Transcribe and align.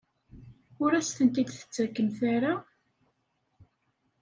Ur 0.83 0.91
as-tent-id-tettakemt 0.99 2.19
ara? 2.35 2.53